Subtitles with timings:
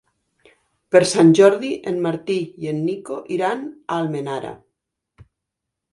[0.95, 4.59] Per Sant Jordi en Martí i en Nico iran a Almenara.